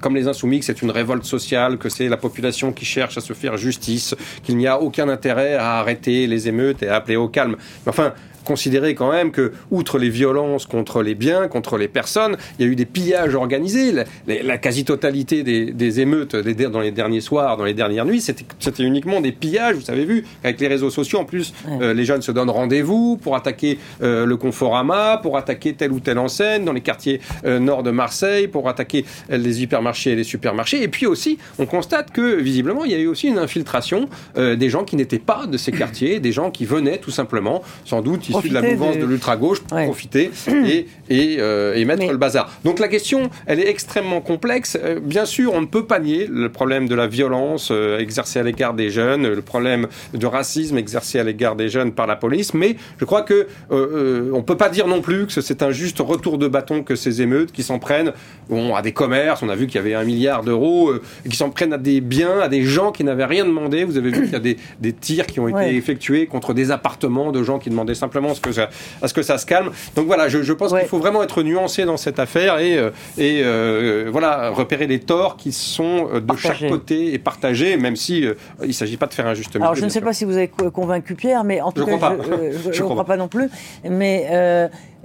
comme 0.00 0.16
les 0.16 0.28
insoumis, 0.28 0.60
que 0.60 0.64
c'est 0.64 0.82
une 0.82 0.90
révolte 0.90 1.24
sociale, 1.24 1.78
que 1.78 1.88
c'est 1.88 2.08
la 2.08 2.16
population 2.16 2.72
qui 2.72 2.84
cherche 2.84 3.18
à 3.18 3.20
se 3.20 3.32
faire 3.32 3.56
justice, 3.56 4.14
qu'il 4.42 4.56
n'y 4.56 4.66
a 4.66 4.80
aucun 4.80 5.08
intérêt 5.08 5.54
à 5.54 5.78
arrêter 5.78 6.26
les 6.26 6.48
émeutes 6.48 6.82
et 6.82 6.88
à 6.88 6.96
appeler 6.96 7.16
au 7.16 7.28
calme. 7.28 7.56
Mais 7.84 7.90
enfin, 7.90 8.14
considérer 8.44 8.94
quand 8.94 9.10
même 9.10 9.30
que, 9.30 9.52
outre 9.70 9.98
les 9.98 10.10
violences 10.10 10.66
contre 10.66 11.02
les 11.02 11.14
biens, 11.14 11.48
contre 11.48 11.76
les 11.76 11.88
personnes, 11.88 12.36
il 12.58 12.64
y 12.64 12.68
a 12.68 12.70
eu 12.70 12.76
des 12.76 12.84
pillages 12.84 13.34
organisés. 13.34 13.92
La, 14.26 14.58
quasi-totalité 14.58 15.42
des, 15.42 16.00
émeutes 16.00 16.36
dans 16.36 16.80
les 16.80 16.90
derniers 16.90 17.20
soirs, 17.20 17.56
dans 17.56 17.64
les 17.64 17.74
dernières 17.74 18.04
nuits, 18.04 18.20
c'était 18.20 18.82
uniquement 18.82 19.20
des 19.20 19.32
pillages. 19.32 19.76
Vous 19.76 19.90
avez 19.90 20.04
vu, 20.04 20.24
avec 20.42 20.60
les 20.60 20.68
réseaux 20.68 20.90
sociaux, 20.90 21.20
en 21.20 21.24
plus, 21.24 21.54
euh, 21.80 21.94
les 21.94 22.04
jeunes 22.04 22.22
se 22.22 22.32
donnent 22.32 22.50
rendez-vous 22.50 23.16
pour 23.16 23.36
attaquer 23.36 23.78
euh, 24.02 24.26
le 24.26 24.36
Conforama, 24.36 25.18
pour 25.22 25.36
attaquer 25.36 25.74
telle 25.74 25.92
ou 25.92 26.00
telle 26.00 26.18
enseigne 26.18 26.64
dans 26.64 26.72
les 26.72 26.80
quartiers 26.80 27.20
euh, 27.44 27.58
nord 27.58 27.82
de 27.82 27.90
Marseille, 27.90 28.48
pour 28.48 28.68
attaquer 28.68 29.04
les 29.28 29.62
hypermarchés 29.62 30.12
et 30.12 30.16
les 30.16 30.24
supermarchés. 30.24 30.82
Et 30.82 30.88
puis 30.88 31.06
aussi, 31.06 31.38
on 31.58 31.66
constate 31.66 32.10
que, 32.10 32.36
visiblement, 32.36 32.84
il 32.84 32.92
y 32.92 32.94
a 32.94 32.98
eu 32.98 33.06
aussi 33.06 33.28
une 33.28 33.38
infiltration 33.38 34.08
des 34.36 34.68
gens 34.68 34.84
qui 34.84 34.96
n'étaient 34.96 35.18
pas 35.18 35.46
de 35.46 35.56
ces 35.56 35.72
quartiers, 35.72 36.20
des 36.20 36.32
gens 36.32 36.50
qui 36.50 36.64
venaient 36.64 36.98
tout 36.98 37.10
simplement, 37.10 37.62
sans 37.84 38.02
doute, 38.02 38.28
de 38.42 38.54
la 38.54 38.62
mouvance 38.62 38.98
de, 38.98 39.04
l'ultra-gauche 39.04 39.60
pour 39.60 39.82
profiter 39.84 40.30
et, 40.48 40.86
et, 41.08 41.36
euh, 41.38 41.74
et 41.74 41.84
mettre 41.84 42.06
le 42.06 42.16
bazar. 42.16 42.52
Donc 42.64 42.78
la 42.78 42.88
question, 42.88 43.30
elle 43.46 43.60
est 43.60 43.68
extrêmement 43.68 44.20
complexe. 44.20 44.78
Euh, 44.82 45.00
bien 45.00 45.24
sûr, 45.24 45.52
on 45.52 45.60
ne 45.60 45.66
peut 45.66 45.86
pas 45.86 45.98
nier 45.98 46.26
le 46.30 46.48
problème 46.48 46.88
de 46.88 46.94
la 46.94 47.06
violence 47.06 47.68
euh, 47.70 47.98
exercée 47.98 48.38
à 48.38 48.42
l'égard 48.42 48.74
des 48.74 48.90
jeunes, 48.90 49.28
le 49.28 49.42
problème 49.42 49.86
de 50.12 50.26
racisme 50.26 50.78
exercé 50.78 51.18
à 51.18 51.24
l'égard 51.24 51.56
des 51.56 51.68
jeunes 51.68 51.92
par 51.92 52.06
la 52.06 52.16
police, 52.16 52.54
mais 52.54 52.76
je 52.98 53.04
crois 53.04 53.22
que 53.22 53.46
on 53.70 54.42
peut 54.42 54.56
pas 54.56 54.68
dire 54.68 54.86
non 54.86 55.00
plus 55.00 55.26
que 55.26 55.40
c'est 55.40 55.62
un 55.62 55.70
juste 55.70 55.98
retour 56.00 56.38
de 56.38 56.48
bâton 56.48 56.82
que 56.82 56.96
ces 56.96 57.22
émeutes 57.22 57.52
qui 57.52 57.62
s'en 57.62 57.78
prennent 57.78 58.12
bon, 58.48 58.74
à 58.74 58.82
des 58.82 58.92
commerces. 58.92 59.42
On 59.42 59.48
a 59.48 59.56
vu 59.56 59.66
qu'il 59.66 59.76
y 59.76 59.78
avait 59.78 59.94
un 59.94 60.04
milliard 60.04 60.42
d'euros 60.42 60.92
qui 61.28 61.36
s'en 61.36 61.50
prennent 61.50 61.72
à 61.72 61.78
des 61.78 62.00
biens, 62.00 62.40
à 62.40 62.48
des 62.48 62.62
gens 62.62 62.92
qui 62.92 63.04
n'avaient 63.04 63.24
rien 63.24 63.44
demandé. 63.44 63.84
Vous 63.84 63.96
avez 63.96 64.10
vu 64.10 64.22
qu'il 64.22 64.32
y 64.32 64.36
a 64.36 64.40
des, 64.40 64.56
des 64.80 64.92
tirs 64.92 65.26
qui 65.26 65.40
ont 65.40 65.48
été 65.48 65.76
effectués 65.76 66.26
contre 66.26 66.54
des 66.54 66.70
appartements 66.70 67.32
de 67.32 67.42
gens 67.42 67.58
qui 67.58 67.70
demandaient 67.70 67.94
simplement 67.94 68.23
à 68.30 68.34
ce 68.34 68.40
que 68.40 68.52
ça, 68.52 68.68
à 69.02 69.08
ce, 69.08 69.14
que 69.14 69.22
ça 69.22 69.38
se 69.38 69.46
calme. 69.46 69.70
Donc 69.96 70.06
voilà, 70.06 70.28
je, 70.28 70.52
pense 70.52 70.72
qu'il 70.72 70.88
faut 70.88 70.98
vraiment 70.98 71.22
être 71.22 71.42
nuancé 71.42 71.84
dans 71.84 71.96
cette 71.96 72.18
affaire 72.18 72.58
et, 72.58 72.76
euh, 72.76 72.90
et 73.18 73.42
euh, 73.42 74.08
voilà, 74.10 74.50
repérer 74.50 74.86
les 74.86 75.00
torts 75.00 75.36
qui 75.36 75.52
sont 75.52 76.08
euh, 76.12 76.20
de 76.20 76.36
chaque 76.36 76.66
côté 76.68 77.14
et 77.14 77.18
partagés, 77.18 77.76
même 77.76 77.96
si 77.96 78.20
il 78.62 78.66
ne 78.66 78.72
s'agit 78.72 78.96
pas 78.96 79.06
de 79.06 79.14
faire 79.14 79.26
un 79.26 79.34
juste 79.34 79.56
Alors 79.56 79.74
je 79.74 79.84
ne 79.84 79.90
sais 79.90 80.00
pas 80.00 80.12
si 80.12 80.24
vous 80.24 80.36
avez 80.36 80.48
convaincu 80.48 81.14
Pierre, 81.14 81.44
mais 81.44 81.60
en 81.60 81.72
tout 81.72 81.84
cas, 81.84 81.98
je 82.72 82.82
ne 82.82 82.88
crois 82.88 83.04
pas 83.04 83.16
non 83.16 83.28
plus. 83.28 83.48
Mais 83.88 84.26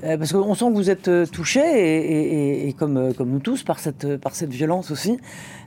parce 0.01 0.31
qu'on 0.31 0.55
sent 0.55 0.65
que 0.65 0.75
vous 0.75 0.89
êtes 0.89 1.09
touché, 1.31 1.59
et, 1.59 2.69
et, 2.69 2.73
comme, 2.73 3.13
comme 3.13 3.29
nous 3.29 3.39
tous, 3.39 3.63
par 3.63 3.79
cette, 3.79 4.17
par 4.17 4.35
cette 4.35 4.51
violence 4.51 4.91
aussi. 4.91 5.17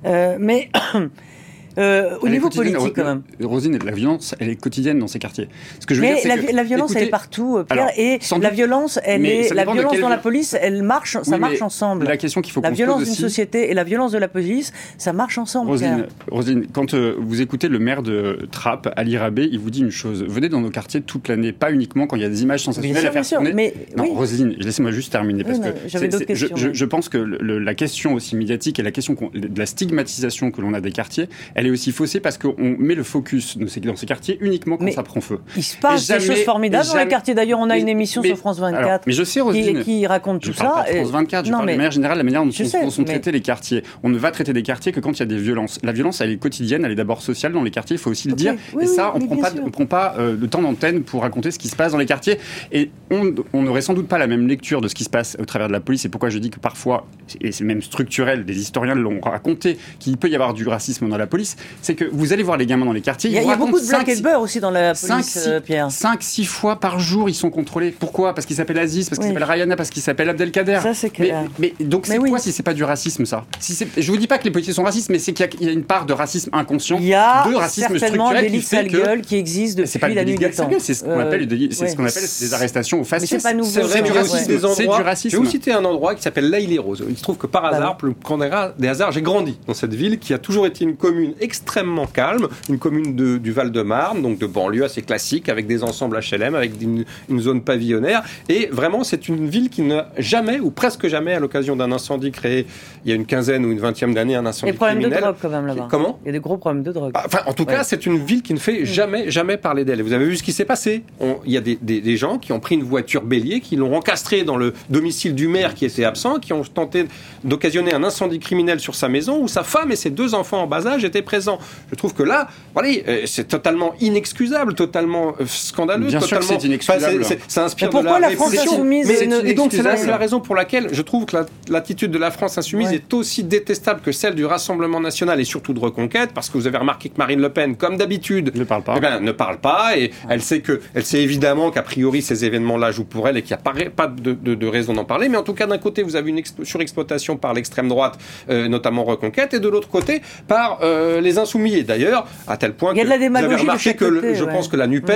mais 0.05 0.71
Euh, 1.79 2.17
au 2.21 2.29
niveau 2.29 2.51
politique, 2.51 2.95
quand 2.95 3.05
même. 3.05 3.23
Rosine, 3.43 3.79
la 3.85 3.93
violence, 3.93 4.35
elle 4.39 4.51
est 4.51 4.57
quotidienne 4.57 4.99
dans 4.99 5.07
ces 5.07 5.19
quartiers. 5.19 5.49
Ce 5.81 5.87
que 5.87 5.95
je 5.95 6.01
veux 6.01 6.07
Mais 6.07 6.21
dire, 6.21 6.37
la, 6.37 6.53
la, 6.53 6.65
violence, 6.65 6.95
elle 6.95 7.05
est 7.05 7.11
partout, 7.11 7.57
euh, 7.59 7.65
Pierre. 7.65 7.91
et 7.97 8.19
la 8.41 8.51
violence, 8.51 8.99
elle 9.05 9.25
est, 9.27 9.55
la 9.55 9.65
violence 9.65 9.99
dans 9.99 10.09
la 10.09 10.19
police, 10.19 10.57
elle 10.61 10.83
marche, 10.83 11.17
ça 11.23 11.39
marche 11.39 11.63
ensemble. 11.63 12.07
La 12.07 12.17
question 12.17 12.41
qu'il 12.43 12.53
faut 12.53 12.61
La 12.61 12.71
violence 12.71 13.05
d'une 13.05 13.15
société 13.15 13.71
et 13.71 13.75
la 13.75 13.85
violence 13.85 14.13
de 14.13 14.19
la 14.19 14.29
police, 14.29 14.73
ça 14.99 15.13
marche 15.13 15.39
ensemble. 15.39 15.71
Rosine, 15.71 16.07
Rosine 16.31 16.67
quand 16.73 16.95
euh, 16.95 17.17
vous 17.19 17.41
écoutez 17.41 17.69
le 17.69 17.79
maire 17.79 18.03
de 18.03 18.47
Trappes, 18.51 18.93
Ali 18.97 19.17
Rabé, 19.17 19.49
il 19.51 19.59
vous 19.59 19.71
dit 19.71 19.81
une 19.81 19.91
chose 19.91 20.25
venez 20.29 20.49
dans 20.49 20.61
nos 20.61 20.71
quartiers 20.71 21.01
toute 21.01 21.29
l'année, 21.29 21.53
pas 21.53 21.73
uniquement 21.73 22.07
quand 22.07 22.17
il 22.17 22.23
y 22.23 22.25
a 22.25 22.29
des 22.29 22.43
images 22.43 22.63
sensationnelles 22.63 23.07
à 23.07 23.11
faire 23.13 23.27
tourner. 23.27 23.53
Mais, 23.53 23.75
non, 23.97 24.13
Rosine, 24.15 24.55
laissez-moi 24.59 24.91
juste 24.91 25.13
terminer 25.13 25.45
parce 25.45 25.59
que 25.59 26.35
je, 26.35 26.73
je, 26.73 26.85
pense 26.85 27.09
que 27.09 27.19
la 27.19 27.75
question 27.75 28.15
aussi 28.15 28.37
médiatique 28.37 28.79
et 28.79 28.83
la 28.83 28.91
question 28.91 29.17
de 29.35 29.59
la 29.59 29.67
stigmatisation 29.67 30.51
que 30.51 30.61
l'on 30.61 30.75
a 30.75 30.81
des 30.81 30.93
quartiers, 30.93 31.29
elle 31.63 31.69
est 31.69 31.71
aussi 31.71 31.93
faussée 31.93 32.19
parce 32.19 32.39
qu'on 32.39 32.55
met 32.59 32.97
le 32.97 33.05
focus 33.05 33.57
dans 33.57 33.69
ces, 33.69 34.07
quartiers 34.07 34.37
uniquement 34.41 34.77
quand 34.77 34.91
ça 34.91 35.05
prend 35.05 35.21
feu. 35.21 35.39
Il 35.57 35.63
se 35.63 35.77
passe 35.77 36.09
des 36.09 36.19
choses 36.19 36.43
formidables 36.43 36.87
dans 36.87 36.97
les 36.97 37.07
quartiers. 37.07 37.35
D'ailleurs, 37.35 37.61
on 37.61 37.71
a 37.71 37.79
une 37.79 37.89
émission 37.89 38.23
sur 38.23 38.37
France 38.37 38.59
24 38.59 39.07
mais 39.07 39.13
je 39.13 39.23
sais, 39.23 39.41
qui, 39.85 40.07
raconte 40.07 40.43
tout 40.43 40.53
ça. 40.53 40.85
France 40.87 41.11
24, 41.11 41.47
je 41.47 41.51
parle 41.53 41.67
de 41.67 41.77
manière 41.77 41.91
générale 41.93 42.19
la 42.19 42.25
manière 42.25 42.45
dont 42.45 42.51
sont, 42.91 43.05
traités 43.05 43.31
les 43.31 43.41
quartiers. 43.41 43.85
On 44.03 44.09
ne 44.09 44.19
va 44.19 44.33
traiter 44.33 44.53
des 44.53 44.63
quartiers 44.63 44.93
que 44.93 45.01
quand 45.01 45.13
il 45.13 45.21
y 45.21 45.23
a 45.23 45.27
des 45.27 45.37
violences. 45.37 45.79
La 45.83 45.93
violence, 45.93 46.21
elle 46.21 46.31
est 46.31 46.37
quotidienne, 46.37 46.85
elle 46.85 46.93
est 46.93 46.97
d'abord 46.97 47.23
sociale 47.23 47.53
dans 47.53 47.63
les 47.63 47.71
quartiers, 47.71 47.97
il 47.97 48.01
faut 48.01 48.11
aussi 48.11 48.29
le 48.29 48.35
dire. 48.35 48.55
et 48.81 48.87
ça, 48.87 49.13
on 49.15 49.21
ne 49.21 49.71
prend 49.71 49.87
pas 49.87 50.15
euh, 50.19 50.37
de 50.37 50.47
temps 50.47 50.63
d'antenne 50.63 51.03
pour 51.03 51.23
raconter 51.23 51.53
ce 51.53 51.59
qui 51.59 51.69
se 51.69 51.77
passe 51.77 51.93
dans 51.93 51.99
les 51.99 52.07
quartiers. 52.07 52.39
Et 52.73 52.91
on 53.11 53.63
n'aurait 53.63 53.83
sans 53.83 53.95
doute 53.95 54.09
pas 54.09 54.19
la 54.19 54.27
même 54.27 54.49
lecture 54.49 54.81
de 54.81 54.89
ce 54.89 54.95
qui 54.95 55.05
se 55.05 55.11
passe 55.11 55.37
au 55.39 55.45
travers 55.45 55.69
de 55.69 55.73
la 55.73 55.81
police. 55.81 56.05
Et 56.05 56.09
pourquoi 56.09 56.29
je 56.29 56.39
dis 56.39 56.51
que 56.51 56.59
parfois, 56.59 57.07
et 57.41 57.53
c'est 57.53 57.65
même 57.65 57.83
structurel, 57.83 58.45
des 58.45 58.59
historiens 58.59 58.95
l'ont 58.95 59.21
raconté, 59.21 59.79
qu'il 60.01 60.17
peut 60.17 60.29
y 60.29 60.35
avoir 60.35 60.55
du 60.55 60.67
racisme 60.67 61.09
dans 61.09 61.17
la 61.17 61.27
police, 61.27 61.52
c'est 61.81 61.95
que 61.95 62.05
vous 62.05 62.33
allez 62.33 62.43
voir 62.43 62.57
les 62.57 62.67
gamins 62.67 62.87
dans 62.87 62.93
les 62.93 63.01
quartiers. 63.01 63.31
Il 63.31 63.37
y 63.37 63.51
a, 63.51 63.57
beaucoup 63.57 63.81
de 63.81 63.87
blanc 63.87 64.01
et 64.07 64.17
de 64.17 64.23
beurre 64.23 64.41
aussi 64.41 64.61
dans 64.61 64.71
la 64.71 64.95
police, 64.95 65.45
euh, 65.47 65.61
Pierre. 65.61 65.89
5-6 65.89 66.45
fois 66.45 66.81
par 66.81 66.99
jour, 66.99 67.29
ils 67.29 67.35
sont 67.35 67.51
contrôlés. 67.51 67.91
Pourquoi 67.91 68.35
Parce 68.35 68.47
qu'ils 68.47 68.57
s'appellent 68.57 68.79
Aziz, 68.79 69.09
parce 69.09 69.19
qu'ils 69.19 69.29
s'appellent 69.29 69.45
Rayana, 69.45 69.77
parce 69.77 69.91
qu'ils 69.91 70.03
s'appellent 70.03 70.31
Abdelkader. 70.31 70.81
Ça, 70.83 70.95
c'est 70.95 71.11
clair. 71.11 71.45
Mais, 71.59 71.75
donc, 71.81 72.07
c'est 72.07 72.19
quoi 72.19 72.39
si 72.39 72.53
c'est 72.53 72.63
pas 72.63 72.75
du 72.75 72.85
racisme, 72.85 73.25
ça 73.25 73.45
si 73.61 73.77
Je 73.97 74.11
vous 74.11 74.19
dis 74.19 74.27
pas 74.27 74.39
que 74.39 74.45
les 74.45 74.51
policiers 74.51 74.75
sont 74.75 74.83
racistes, 74.83 75.11
mais 75.11 75.19
c'est 75.19 75.33
qu'il 75.33 75.47
y, 75.61 75.69
a 75.69 75.73
une 75.73 75.85
part 75.85 76.07
de 76.07 76.13
racisme 76.13 76.51
inconscient, 76.53 76.99
il 76.99 77.07
y 77.07 77.15
a 77.15 77.49
de 77.49 77.55
racisme 77.55 77.97
structurel. 77.97 78.51
des 78.51 78.61
sale 78.61 78.89
gueule 78.89 79.21
qui 79.23 79.37
existent 79.37 79.83
depuis 79.83 79.99
pas 79.99 80.09
la 80.09 80.25
nuit 80.25 80.37
des 80.37 80.51
temps. 80.51 80.69
C'est 80.79 80.95
ce 80.95 81.05
qu'on 81.05 81.19
appelle, 81.19 81.47
des 81.47 82.55
arrestations 82.55 83.01
au 83.01 83.05
faciès. 83.05 83.31
C'est 83.31 83.43
pas 83.43 83.55
nouveau. 83.55 83.71
C'est 83.71 84.03
du 84.03 84.13
racisme. 84.13 85.31
Je 85.31 85.37
vais 85.37 85.43
vous 85.43 85.51
citer 85.51 85.73
un 85.73 85.85
endroit 85.85 86.15
qui 86.15 86.23
s'appelle 86.23 86.51
laïle 86.51 86.81
rose 86.81 87.05
Il 87.09 87.17
se 87.17 87.23
trouve 87.23 87.37
que 87.37 87.47
par 87.47 87.65
hasard, 87.65 87.99
quand 88.25 88.39
des 88.79 88.89
hasards, 88.89 89.13
j'ai 89.13 89.23
grandi 89.23 89.59
dans 89.67 89.75
cette 89.75 89.95
ville 89.95 90.19
qui 90.19 90.35
a 90.35 90.39
toujours 90.39 90.67
été 90.67 90.85
une 90.85 90.97
commune 90.97 91.35
extrêmement 91.43 92.07
calme, 92.07 92.49
une 92.69 92.79
commune 92.79 93.15
de, 93.17 93.39
du 93.39 93.53
Val-de-Marne, 93.53 94.23
donc 94.23 94.39
de 94.39 94.47
banlieue 94.47 94.85
assez 94.85 95.03
classique, 95.03 95.49
avec 95.49 95.67
des 95.67 95.83
ensembles 95.83 96.19
HLM, 96.19 96.55
avec 96.55 96.73
une, 96.81 97.05
zone 97.41 97.63
pavillonnaire. 97.63 98.23
Et 98.49 98.69
vraiment, 98.71 99.05
c'est 99.05 99.29
une 99.29 99.49
ville 99.49 99.69
qui 99.69 99.83
n'a 99.83 100.09
jamais, 100.19 100.61
ou 100.61 100.71
presque 100.71 101.09
jamais, 101.09 101.35
à 101.35 101.41
l'occasion 101.41 101.77
d'un 101.77 101.91
incendie 101.91 102.31
créé 102.31 102.67
il 103.05 103.11
y 103.11 103.13
a 103.13 103.17
une 103.17 103.27
quinzaine 103.27 103.65
ou 103.65 103.73
une 103.73 103.81
vingtième 103.81 104.15
d'année, 104.15 104.37
un 104.37 104.47
incendie 104.47 104.73
criminel. 104.75 104.99
Il 104.99 105.03
y 105.03 105.07
a 105.07 105.09
des 105.09 105.15
problèmes 105.15 105.21
de 105.21 105.21
drogue 105.21 105.37
quand 105.43 105.49
même 105.49 105.67
là-bas. 105.67 105.89
Comment 105.91 106.19
Il 106.23 106.27
y 106.27 106.29
a 106.29 106.33
des 106.33 106.41
gros 106.41 106.57
problèmes 106.57 106.83
de 106.85 106.93
drogue. 106.93 107.13
Enfin, 107.15 107.41
en 107.47 107.53
tout 107.53 107.65
cas, 107.65 107.83
c'est 107.83 108.07
une 108.07 108.19
ville 108.19 108.43
qui 108.43 108.55
ne 108.55 108.59
fait 108.59 108.85
jamais, 108.85 109.31
jamais 109.31 109.57
parler 109.57 109.85
d'elle. 109.85 110.03
Vous 110.03 110.13
avez 110.13 110.27
vu 110.27 110.37
ce 110.37 110.43
qui 110.43 110.53
s'est 110.53 110.65
passé? 110.65 111.03
Il 111.45 111.53
y 111.53 111.57
a 111.57 111.61
des, 111.61 111.77
des, 111.77 112.17
gens 112.17 112.39
qui 112.39 112.53
ont 112.53 112.61
pris 112.61 112.77
une 112.77 112.85
voiture 112.85 113.23
bélier, 113.23 113.61
qui 113.61 113.77
l'ont 113.77 113.95
encastrée 113.97 114.45
dans 114.45 114.57
le 114.57 114.75
domicile 114.91 115.35
du 115.35 115.49
maire 115.49 115.75
qui 115.75 115.85
était 115.85 116.05
absent, 116.05 116.39
qui 116.39 116.53
ont 116.53 116.63
tenté 116.63 117.07
d'occasionner 117.45 117.95
un 117.95 118.05
incendie 118.05 118.39
criminel 118.39 118.81
sur 118.81 118.95
sa 118.95 119.09
maison 119.09 119.43
où 119.43 119.49
sa 119.49 119.65
femme 119.65 119.91
et 119.91 119.97
ses 119.97 120.11
deux 120.11 120.35
enfants 120.35 120.63
en 120.63 120.67
bas 120.67 120.87
âge 120.87 121.05
étaient 121.05 121.23
présent. 121.33 121.59
Je 121.91 121.97
trouve 121.97 122.13
que 122.13 122.23
là, 122.23 122.49
voilà, 122.75 122.91
c'est 123.25 123.49
totalement 123.49 123.95
inexcusable, 124.01 124.75
totalement 124.75 125.35
scandaleux. 125.47 126.09
Bien 126.09 126.21
totalement, 126.21 126.47
sûr 126.47 126.61
c'est 126.61 126.67
inexcusable. 126.67 127.25
ça 127.49 127.65
inspire 127.65 127.89
mais 127.89 127.91
pourquoi 127.91 128.17
de 128.19 128.23
la, 128.23 128.29
la 128.29 128.37
France 128.37 128.59
insoumise 128.59 129.11
Et 129.45 129.55
donc 129.55 129.73
c'est 129.73 129.83
la, 129.83 130.17
raison 130.19 130.41
pour 130.41 130.55
laquelle 130.55 130.89
je 130.93 131.01
trouve 131.01 131.25
que 131.25 131.37
l'attitude 131.71 132.11
de 132.11 132.19
la 132.19 132.31
France 132.31 132.59
insoumise 132.59 132.93
est 132.93 133.15
aussi 133.15 133.45
détestable 133.45 134.03
que 134.03 134.13
celle 134.13 134.35
du 134.35 134.45
Rassemblement 134.45 135.01
national 135.01 135.41
et 135.41 135.45
surtout 135.45 135.73
de 135.73 135.81
Reconquête, 135.81 136.33
parce 136.35 136.51
que 136.51 136.59
vous 136.59 136.67
avez 136.67 136.77
remarqué 136.77 137.09
que 137.09 137.17
Marine 137.17 137.41
Le 137.41 137.49
Pen, 137.49 137.77
comme 137.77 137.97
d'habitude, 137.97 138.55
ne 138.55 138.65
parle 138.65 138.83
pas. 138.83 138.95
Eh 138.99 139.01
ben, 139.01 139.21
ne 139.21 139.33
parle 139.33 139.59
pas 139.59 139.97
et 139.97 140.11
elle 140.29 140.43
sait 140.43 140.61
que, 140.61 140.81
elle 140.95 141.05
sait 141.05 141.23
évidemment 141.23 141.71
qu'a 141.71 141.83
priori 141.83 142.21
ces 142.21 142.45
événements-là 142.45 142.91
jouent 142.91 143.05
pour 143.05 143.27
elle 143.27 143.39
et 143.39 143.43
qu'il 143.43 143.57
n'y 143.57 143.87
a 143.87 143.91
pas, 143.91 144.07
de, 144.07 144.33
de, 144.35 144.67
raison 144.67 144.93
d'en 144.93 145.05
parler. 145.05 145.31
Mais 145.31 145.39
en 145.39 145.43
tout 145.43 145.55
cas, 145.55 145.67
d'un 145.67 145.79
côté, 145.79 146.03
vous 146.03 146.17
avez 146.17 146.31
une 146.31 146.43
surexploitation 146.63 147.37
par 147.39 147.55
l'extrême 147.55 147.89
droite, 147.89 148.19
euh, 148.51 148.69
notamment 148.69 149.05
Reconquête, 149.05 149.55
et 149.55 149.61
de 149.61 149.69
l'autre 149.69 149.89
côté 149.89 150.21
par 150.47 150.81
euh, 150.83 151.21
les 151.23 151.39
insoumis. 151.39 151.75
Et 151.75 151.83
d'ailleurs, 151.83 152.27
à 152.47 152.57
tel 152.57 152.75
point 152.75 152.95
que 152.95 153.01
vous 153.01 153.13
avez 153.13 153.57
remarqué 153.57 153.95
que 153.95 154.35
je 154.35 154.45
pense 154.45 154.69
que 154.69 154.77
la 154.77 154.87
Nupes, 154.87 155.11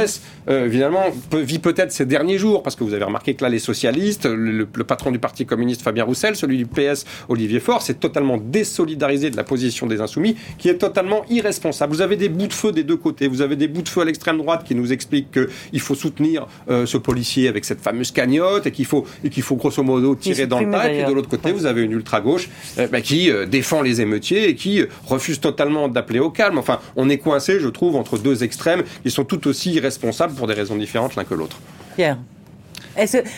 euh, 0.48 0.66
évidemment, 0.66 1.04
vit 1.32 1.58
peut-être 1.58 1.92
ces 1.92 2.06
derniers 2.06 2.38
jours, 2.38 2.62
parce 2.62 2.76
que 2.76 2.84
vous 2.84 2.94
avez 2.94 3.04
remarqué 3.04 3.34
que 3.34 3.42
là, 3.42 3.50
les 3.50 3.58
socialistes, 3.58 4.26
le, 4.26 4.66
patron 4.66 5.10
du 5.10 5.18
Parti 5.18 5.46
communiste 5.46 5.82
Fabien 5.82 6.04
Roussel, 6.04 6.36
celui 6.36 6.56
du 6.58 6.66
PS 6.66 7.04
Olivier 7.28 7.60
Faure, 7.60 7.82
s'est 7.82 7.94
totalement 7.94 8.38
désolidarisé 8.38 9.30
de 9.30 9.36
la 9.36 9.44
position 9.44 9.86
des 9.86 10.00
insoumis, 10.00 10.36
qui 10.58 10.68
est 10.68 10.78
totalement 10.78 11.24
irresponsable. 11.28 11.92
Vous 11.92 12.02
avez 12.02 12.16
des 12.16 12.28
bouts 12.28 12.46
de 12.46 12.52
feu 12.52 12.72
des 12.72 12.84
deux 12.84 12.96
côtés. 12.96 13.28
Vous 13.28 13.42
avez 13.42 13.56
des 13.56 13.68
bouts 13.68 13.82
de 13.82 13.88
feu 13.88 14.02
à 14.02 14.04
l'extrême 14.04 14.38
droite 14.38 14.64
qui 14.64 14.74
nous 14.74 14.92
expliquent 14.92 15.32
qu'il 15.32 15.80
faut 15.80 15.94
soutenir 15.94 16.46
ce 16.68 16.96
policier 16.96 17.48
avec 17.48 17.64
cette 17.64 17.80
fameuse 17.80 18.10
cagnotte 18.12 18.66
et 18.66 18.70
qu'il 18.70 18.86
faut, 18.86 19.06
et 19.24 19.30
qu'il 19.30 19.42
faut 19.42 19.56
grosso 19.56 19.82
modo 19.82 20.14
tirer 20.14 20.46
dans 20.46 20.60
le 20.60 20.70
tas. 20.70 20.92
Et 20.92 21.04
de 21.04 21.12
l'autre 21.12 21.28
côté, 21.28 21.52
vous 21.52 21.66
avez 21.66 21.82
une 21.82 21.92
ultra-gauche 21.92 22.48
euh, 22.78 22.88
bah, 22.88 23.00
qui 23.00 23.30
euh, 23.30 23.46
défend 23.46 23.82
les 23.82 24.00
émeutiers 24.00 24.48
et 24.48 24.54
qui 24.54 24.80
euh, 24.80 24.86
refuse 25.06 25.40
totalement 25.40 25.88
d'appeler 25.96 26.20
au 26.20 26.30
calme. 26.30 26.58
Enfin, 26.58 26.78
on 26.94 27.08
est 27.08 27.18
coincé, 27.18 27.58
je 27.58 27.68
trouve, 27.68 27.96
entre 27.96 28.18
deux 28.18 28.44
extrêmes 28.44 28.84
qui 29.02 29.10
sont 29.10 29.24
tout 29.24 29.48
aussi 29.48 29.72
irresponsables 29.72 30.34
pour 30.34 30.46
des 30.46 30.54
raisons 30.54 30.76
différentes 30.76 31.16
l'un 31.16 31.24
que 31.24 31.34
l'autre. 31.34 31.58
Pierre 31.96 32.18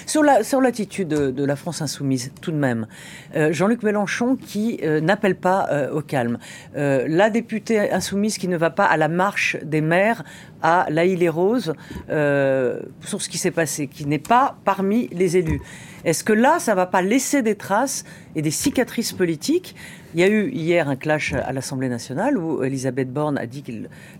sur 0.06 0.60
l'attitude 0.60 1.08
de, 1.08 1.44
la 1.44 1.56
France 1.56 1.82
insoumise, 1.82 2.30
tout 2.40 2.52
de 2.52 2.56
même, 2.56 2.86
Jean-Luc 3.34 3.82
Mélenchon 3.82 4.36
qui 4.36 4.80
n'appelle 5.02 5.36
pas 5.36 5.68
au 5.92 6.00
calme, 6.00 6.38
la 6.74 7.30
députée 7.30 7.90
insoumise 7.90 8.38
qui 8.38 8.48
ne 8.48 8.56
va 8.56 8.70
pas 8.70 8.84
à 8.84 8.96
la 8.96 9.08
marche 9.08 9.56
des 9.64 9.80
maires 9.80 10.22
à 10.62 10.86
La 10.90 11.04
les 11.04 11.28
Roses 11.28 11.74
sur 12.08 13.22
ce 13.22 13.28
qui 13.28 13.38
s'est 13.38 13.50
passé, 13.50 13.88
qui 13.88 14.06
n'est 14.06 14.18
pas 14.18 14.58
parmi 14.64 15.08
les 15.08 15.36
élus. 15.36 15.60
Est-ce 16.04 16.22
que 16.22 16.32
là, 16.32 16.58
ça 16.58 16.72
ne 16.72 16.76
va 16.76 16.86
pas 16.86 17.02
laisser 17.02 17.42
des 17.42 17.56
traces 17.56 18.04
et 18.36 18.42
des 18.42 18.50
cicatrices 18.50 19.12
politiques 19.12 19.74
il 20.18 20.22
y 20.22 20.25
a 20.25 20.28
eu 20.28 20.50
hier 20.50 20.88
un 20.88 20.96
clash 20.96 21.32
à 21.32 21.52
l'Assemblée 21.52 21.88
nationale 21.88 22.37
où 22.37 22.64
Elisabeth 22.64 23.12
Borne 23.12 23.38
a 23.38 23.46
dit 23.46 23.62
que 23.62 23.70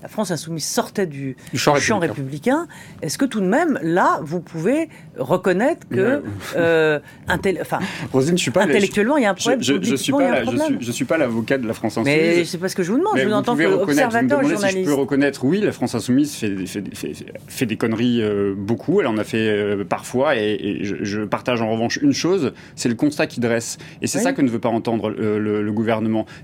la 0.01 0.07
France 0.07 0.31
insoumise 0.31 0.65
sortait 0.65 1.07
du, 1.07 1.37
champ, 1.55 1.99
républicain. 1.99 2.69
Est-ce 3.03 3.19
que 3.19 3.25
tout 3.25 3.41
de 3.41 3.47
même, 3.47 3.81
là, 3.83 4.21
vous 4.23 4.39
pouvez 4.39 4.91
reconnaître 5.17 5.89
que, 5.89 6.23
euh, 6.55 7.01
enfin, 7.61 7.81
Rosine, 8.13 8.39
je 8.39 8.43
suis 8.43 8.53
pas 8.53 8.63
intellectuellement, 8.63 9.17
il 9.17 9.25
y 9.25 9.27
a 9.27 9.31
un 9.31 9.35
problème. 9.35 9.61
Je, 9.61 9.75
je, 9.83 9.97
suis 9.97 10.13
pas, 10.13 10.45
je 10.79 10.93
suis, 10.93 11.05
pas 11.05 11.19
l'avocat 11.19 11.59
de 11.59 11.67
la 11.67 11.75
France 11.75 11.99
insoumise. 11.99 12.17
Mais 12.17 12.45
c'est 12.45 12.59
pas 12.59 12.69
ce 12.69 12.77
que 12.77 12.85
je 12.85 12.93
vous 12.93 12.99
demande. 12.99 13.19
je 13.19 13.27
vous, 13.27 13.33
entends 13.33 13.57
que 13.57 13.65
observateur 13.65 14.41
journaliste. 14.43 14.69
Si 14.69 14.85
je 14.85 14.89
peux 14.89 14.95
reconnaître, 14.95 15.45
oui, 15.45 15.61
la 15.61 15.73
France 15.73 15.97
insoumise 15.97 16.33
fait, 16.33 16.55
fait, 17.49 17.67
des 17.67 17.77
conneries 17.77 18.23
euh, 18.23 18.55
beaucoup. 18.57 19.01
Elle 19.01 19.09
en 19.09 19.19
a 19.19 19.25
fait 19.25 19.49
euh, 19.49 19.83
parfois, 19.83 20.37
et, 20.37 20.79
je, 20.83 21.23
partage 21.23 21.61
en 21.61 21.73
revanche 21.73 21.99
une 22.01 22.13
chose, 22.13 22.53
c'est 22.77 22.89
le 22.89 22.95
constat 22.95 23.27
qu'il 23.27 23.43
dresse. 23.43 23.79
Et 24.01 24.07
c'est 24.07 24.21
ça 24.21 24.33
que 24.33 24.43
ne 24.43 24.49
veut 24.49 24.61
pas 24.61 24.69
entendre 24.69 25.11
le, 25.11 25.61
le 25.61 25.73
gouvernement. 25.73 25.88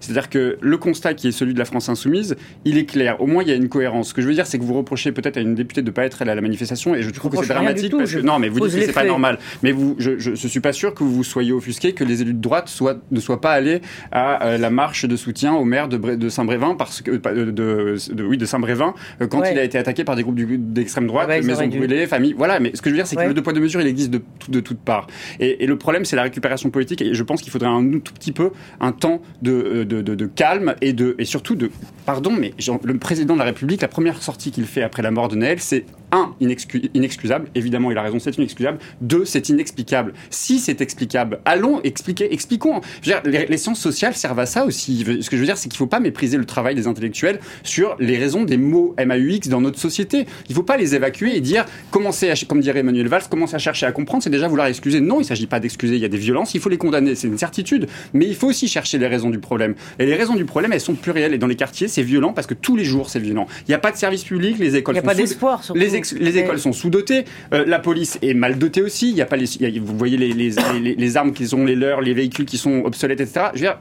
C'est-à-dire 0.01 0.29
que 0.31 0.59
le 0.61 0.77
constat 0.79 1.15
qui 1.15 1.29
est 1.29 1.33
celui 1.33 1.55
de 1.55 1.59
la 1.59 1.65
France 1.65 1.89
insoumise, 1.89 2.37
il 2.65 2.79
est 2.79 2.85
clair. 2.85 3.21
Au 3.21 3.27
moins, 3.27 3.43
il 3.43 3.49
y 3.49 3.53
a 3.53 3.55
une 3.55 3.69
cohérence. 3.69 4.09
Ce 4.09 4.15
que 4.15 4.23
je 4.23 4.27
veux 4.27 4.35
dire, 4.35 4.47
c'est 4.47 4.59
que 4.59 4.65
vous 4.65 4.75
reprochez 4.75 5.13
peut-être 5.13 5.37
à 5.37 5.41
une 5.41 5.55
députée 5.55 5.83
de 5.83 5.87
ne 5.87 5.93
pas 5.93 6.05
être 6.05 6.23
allée 6.23 6.31
à 6.31 6.35
la 6.35 6.41
manifestation, 6.41 6.95
et 6.95 7.03
je 7.03 7.11
trouve 7.11 7.33
que 7.33 7.39
c'est 7.39 7.53
dramatique 7.53 7.97
parce 7.97 8.13
que 8.13 8.21
non, 8.21 8.39
mais 8.39 8.49
vous 8.49 8.61
dites 8.61 8.79
que 8.79 8.87
c'est 8.87 8.93
pas 8.93 9.05
normal. 9.05 9.39
Mais 9.63 9.73
vous, 9.73 9.97
je, 9.99 10.19
je, 10.19 10.49
suis 10.49 10.61
pas 10.61 10.73
sûr 10.73 10.95
que 10.95 11.05
vous 11.05 11.25
soyez 11.25 11.53
offusqué 11.53 11.93
que 11.93 12.05
les 12.05 12.23
élus 12.23 12.35
de 12.35 12.41
droite 12.41 12.69
soient, 12.69 12.97
ne 13.11 13.21
soient 13.21 13.41
pas 13.41 13.53
allés 13.53 13.81
à 14.13 14.47
euh, 14.47 14.59
la 14.59 14.71
marche 14.71 15.05
de 15.05 15.17
soutien 15.17 15.55
au 15.55 15.65
maire 15.65 15.89
de, 15.89 15.97
de 15.97 16.29
Saint-Brévin 16.29 16.75
parce 16.75 17.03
que 17.03 17.13
de, 17.13 17.51
de, 17.51 18.25
oui 18.25 18.37
de 18.37 18.47
Saint-Brévin 18.47 18.95
euh, 19.21 19.27
quand 19.27 19.43
il 19.45 19.59
a 19.59 19.65
été 19.65 19.79
attaqué 19.79 20.05
par 20.05 20.17
des 20.17 20.23
groupes 20.23 20.37
d'extrême 20.37 21.07
droite, 21.07 21.29
ouais, 21.29 21.43
maisons 21.43 21.67
brûlées, 21.67 22.07
familles. 22.07 22.35
Voilà. 22.37 22.61
Mais 22.61 22.73
ce 22.75 22.83
que 22.83 22.91
je 22.91 22.95
veux 22.95 22.99
dire, 22.99 23.07
c'est 23.07 23.17
que 23.17 23.23
le 23.23 23.35
deux 23.35 23.43
poids 23.43 23.53
deux 23.53 23.61
mesures, 23.61 23.81
il 23.81 23.87
existe 23.87 24.11
de, 24.11 24.23
de 24.49 24.61
toutes 24.61 24.81
parts. 24.81 25.07
Et, 25.41 25.65
et 25.65 25.67
le 25.67 25.77
problème, 25.77 26.05
c'est 26.05 26.17
la 26.17 26.23
récupération 26.23 26.71
politique. 26.71 27.03
Et 27.03 27.15
je 27.15 27.23
pense 27.23 27.43
qu'il 27.43 27.53
faudrait 27.53 27.69
un 27.69 27.99
tout 27.99 28.13
petit 28.13 28.33
peu 28.33 28.51
un 28.81 28.93
temps 28.93 29.21
euh, 29.47 29.85
de, 29.85 30.27
calme 30.27 30.75
et 30.81 31.25
surtout 31.25 31.55
de... 31.55 31.71
Pardon, 32.07 32.33
mais 32.33 32.55
le 32.83 32.99
président 32.99 33.35
de 33.35 33.39
la 33.39 33.45
République, 33.47 33.83
la 33.83 33.89
première 33.89 34.23
sortie 34.23 34.51
qu'il 34.51 34.67
fait 34.67 34.83
après 34.83 35.03
la 35.03 35.11
mort 35.11 35.29
de 35.29 35.37
Naël, 35.37 35.61
c'est 35.61 35.85
un, 36.15 36.35
inexcusable. 36.41 37.49
Évidemment, 37.55 37.91
il 37.91 37.99
a 37.99 38.03
raison, 38.03 38.19
c'est 38.19 38.37
inexcusable. 38.37 38.79
Deux, 39.01 39.25
c'est 39.25 39.49
inexplicable. 39.49 40.15
Si 40.31 40.59
c'est 40.59 40.81
explicable, 40.81 41.41
allons 41.45 41.81
expliquer, 41.83 42.33
expliquons. 42.33 42.81
les, 43.25 43.57
sciences 43.57 43.81
sociales 43.81 44.15
servent 44.15 44.39
à 44.39 44.47
ça 44.47 44.65
aussi. 44.65 45.05
Ce 45.21 45.29
que 45.29 45.37
je 45.37 45.41
veux 45.41 45.47
dire, 45.47 45.57
c'est 45.57 45.69
qu'il 45.69 45.77
ne 45.77 45.79
faut 45.79 45.87
pas 45.87 46.01
mépriser 46.01 46.37
le 46.37 46.45
travail 46.45 46.75
des 46.75 46.87
intellectuels 46.87 47.41
sur 47.63 47.97
les 47.99 48.17
raisons 48.17 48.45
des 48.45 48.57
mots 48.57 48.95
MAUX 48.99 49.49
dans 49.49 49.61
notre 49.61 49.79
société. 49.79 50.27
Il 50.49 50.53
ne 50.53 50.55
faut 50.55 50.63
pas 50.63 50.77
les 50.77 50.95
évacuer 50.95 51.37
et 51.37 51.41
dire, 51.41 51.65
commencer 51.91 52.31
à, 52.31 52.35
comme 52.47 52.61
dirait 52.61 52.81
Emmanuel 52.81 53.09
Valls, 53.09 53.25
commencer 53.29 53.57
à 53.57 53.59
chercher 53.59 53.87
à 53.87 53.93
comprendre, 53.93 54.23
c'est 54.23 54.31
déjà 54.31 54.49
vouloir 54.49 54.67
excuser. 54.67 55.01
Non, 55.01 55.17
il 55.17 55.21
ne 55.21 55.25
s'agit 55.25 55.47
pas 55.47 55.61
d'excuser. 55.61 55.97
Il 55.97 56.03
y 56.03 56.05
a 56.05 56.09
des 56.09 56.19
violences, 56.19 56.55
il 56.55 56.61
faut 56.61 56.69
les 56.69 56.79
condamner, 56.79 57.15
c'est 57.15 57.29
une 57.29 57.39
certitude. 57.39 57.89
Mais 58.13 58.27
il 58.27 58.35
faut 58.35 58.49
aussi 58.49 58.69
chercher 58.69 58.99
les 58.99 59.07
raisons 59.07 59.31
du 59.31 59.39
problème. 59.39 59.75
Et 59.99 60.07
les 60.07 60.15
raisons 60.15 60.35
du 60.35 60.45
problème, 60.45 60.73
elles 60.73 60.81
sont 60.81 60.95
plurielles. 60.95 61.35
Et 61.35 61.39
dans 61.39 61.47
les 61.47 61.57
quartiers, 61.57 61.89
c'est 61.89 62.03
violent 62.03 62.33
parce 62.33 62.47
que 62.47 62.55
tous 62.55 62.77
les 62.77 62.85
jours, 62.85 63.11
c'est 63.11 63.21
violent. 63.21 63.47
Il 63.67 63.71
n'y 63.71 63.75
a 63.75 63.79
pas 63.79 63.91
de 63.91 63.97
service 63.97 64.25
public, 64.25 64.59
les 64.59 64.77
écoles. 64.77 64.95
Il 64.95 65.01
n'y 65.01 65.07
a 65.07 65.09
pas 65.09 65.15
d'espoir. 65.15 65.63
Les, 65.75 65.97
les 66.13 66.39
écoles 66.39 66.59
sont 66.59 66.73
sous-dotées, 66.73 67.25
euh, 67.53 67.65
la 67.67 67.79
police 67.79 68.19
est 68.23 68.35
mal 68.35 68.59
dotée 68.59 68.83
aussi. 68.83 69.11
Il 69.11 69.17
y 69.17 69.23
a 69.23 69.27
pas 69.27 69.37
les, 69.37 69.47
vous 69.79 69.97
voyez 69.97 70.17
les, 70.17 70.33
les, 70.33 70.51
les, 70.81 71.17
armes 71.17 71.33
qui 71.33 71.47
sont 71.47 71.65
les 71.65 71.75
leurs, 71.75 72.01
les 72.01 72.15
véhicules 72.15 72.47
qui 72.47 72.59
sont 72.59 72.83
obsolètes, 72.85 73.21
etc. 73.21 73.47
Je 73.55 73.61
veux 73.61 73.67
dire, 73.67 73.79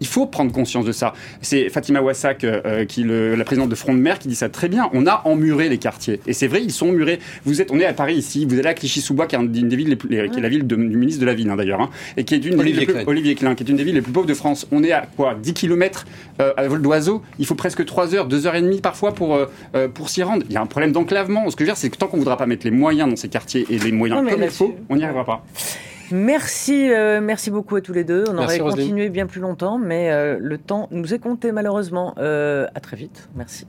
il 0.00 0.06
faut 0.06 0.26
prendre 0.26 0.52
conscience 0.52 0.84
de 0.84 0.92
ça. 0.92 1.14
C'est 1.40 1.68
Fatima 1.68 2.00
Wassak, 2.00 2.44
euh, 2.44 2.84
qui 2.84 3.02
le, 3.04 3.34
la 3.34 3.44
présidente 3.44 3.68
de 3.68 3.74
Front 3.74 3.94
de 3.94 3.98
Mer, 3.98 4.18
qui 4.18 4.28
dit 4.28 4.34
ça 4.34 4.48
très 4.48 4.68
bien. 4.68 4.90
On 4.92 5.06
a 5.06 5.22
emmuré 5.24 5.68
les 5.68 5.78
quartiers. 5.78 6.20
Et 6.26 6.32
c'est 6.32 6.46
vrai, 6.46 6.62
ils 6.62 6.72
sont 6.72 6.88
emmurés. 6.88 7.20
Vous 7.44 7.60
êtes, 7.60 7.70
on 7.70 7.78
est 7.78 7.86
à 7.86 7.92
Paris 7.92 8.16
ici, 8.16 8.44
vous 8.44 8.58
allez 8.58 8.68
à 8.68 8.74
Clichy-sous-Bois, 8.74 9.26
qui 9.26 9.36
est 9.36 9.38
une 9.38 9.48
des 9.68 9.76
villes, 9.76 9.96
qui 9.96 10.14
est 10.14 10.40
la 10.40 10.48
ville 10.48 10.66
du 10.66 10.76
ministre 10.76 11.20
de 11.20 11.26
la 11.26 11.34
Ville, 11.34 11.50
hein, 11.50 11.56
d'ailleurs, 11.56 11.80
hein, 11.80 11.90
et 12.16 12.24
qui 12.24 12.34
est 12.34 12.44
une 12.44 12.58
Olivier, 12.60 12.86
des 12.86 12.92
villes 12.92 13.04
Olivier 13.06 13.34
Klein, 13.34 13.54
qui 13.54 13.64
est 13.64 13.68
une 13.68 13.76
des 13.76 13.84
villes 13.84 13.94
les 13.94 14.02
plus 14.02 14.12
pauvres 14.12 14.26
de 14.26 14.34
France. 14.34 14.66
On 14.70 14.82
est 14.82 14.92
à 14.92 15.06
quoi? 15.16 15.34
10 15.34 15.54
km 15.54 16.06
euh, 16.40 16.52
à 16.56 16.68
vol 16.68 16.82
d'oiseau? 16.82 17.22
Il 17.38 17.46
faut 17.46 17.54
presque 17.54 17.84
3 17.84 18.14
heures, 18.14 18.26
2 18.26 18.46
heures 18.46 18.54
et 18.54 18.62
demie 18.62 18.80
parfois 18.80 19.14
pour, 19.14 19.34
euh, 19.34 19.88
pour 19.88 20.08
s'y 20.08 20.22
rendre. 20.22 20.44
Il 20.48 20.54
y 20.54 20.56
a 20.56 20.60
un 20.60 20.66
problème 20.66 20.92
d'enclavement. 20.92 21.48
Ce 21.50 21.56
que 21.56 21.64
je 21.64 21.70
veux 21.70 21.72
dire, 21.72 21.76
c'est 21.76 21.90
que 21.90 21.96
tant 21.96 22.06
qu'on 22.06 22.16
ne 22.16 22.22
voudra 22.22 22.36
pas 22.36 22.46
mettre 22.46 22.64
les 22.64 22.70
moyens 22.70 23.08
dans 23.08 23.16
ces 23.16 23.28
quartiers 23.28 23.66
et 23.70 23.78
les 23.78 23.92
moyens 23.92 24.28
comme 24.28 24.42
il 24.42 24.50
faut, 24.50 24.76
on 24.88 24.96
n'y 24.96 25.04
arrivera 25.04 25.24
pas. 25.24 25.44
Merci, 26.10 26.90
euh, 26.90 27.20
merci 27.20 27.50
beaucoup 27.50 27.76
à 27.76 27.80
tous 27.80 27.92
les 27.92 28.04
deux. 28.04 28.24
On 28.28 28.38
aurait 28.38 28.58
continué 28.58 29.08
bien 29.08 29.26
plus 29.26 29.40
longtemps, 29.40 29.78
mais 29.78 30.10
euh, 30.10 30.38
le 30.40 30.58
temps 30.58 30.88
nous 30.90 31.14
est 31.14 31.18
compté 31.18 31.52
malheureusement. 31.52 32.14
Euh, 32.18 32.66
à 32.74 32.80
très 32.80 32.96
vite. 32.96 33.28
Merci. 33.34 33.66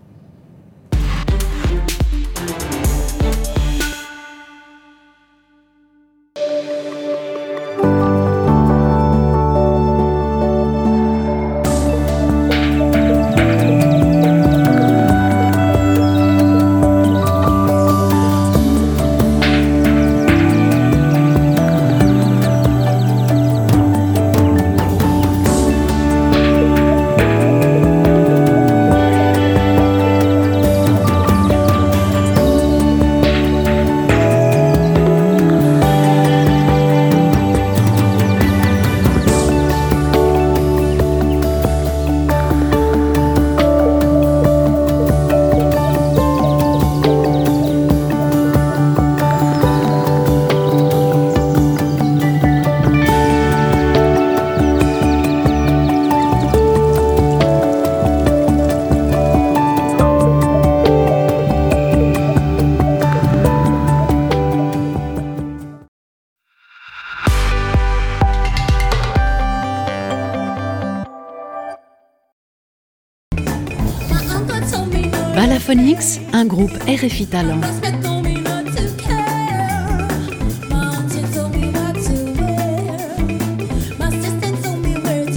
Un 76.36 76.46
groupe 76.46 76.74
RFI 76.86 77.28
Talent. 77.28 77.62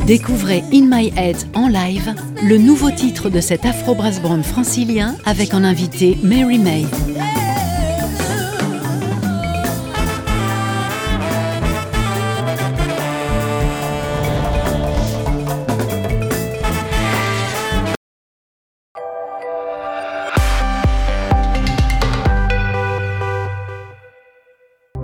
Découvrez 0.06 0.64
In 0.72 0.86
My 0.86 1.12
Head 1.16 1.36
en 1.54 1.68
live, 1.68 2.14
le 2.42 2.58
nouveau 2.58 2.90
titre 2.90 3.30
de 3.30 3.40
cet 3.40 3.64
afro 3.64 3.94
brass 3.94 4.20
band 4.20 4.42
francilien 4.42 5.14
avec 5.24 5.54
en 5.54 5.62
invité 5.62 6.18
Mary 6.24 6.58
May. 6.58 6.84